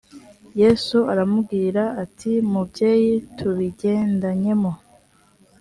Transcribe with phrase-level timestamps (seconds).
[0.61, 4.71] yesu aramubwira ati mubyeyi tubigendanyemo